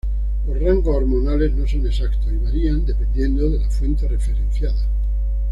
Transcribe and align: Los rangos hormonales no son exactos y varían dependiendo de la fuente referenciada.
Los 0.47 0.59
rangos 0.59 0.95
hormonales 0.97 1.53
no 1.53 1.67
son 1.67 1.85
exactos 1.85 2.33
y 2.33 2.37
varían 2.37 2.83
dependiendo 2.87 3.47
de 3.51 3.59
la 3.59 3.69
fuente 3.69 4.07
referenciada. 4.07 4.83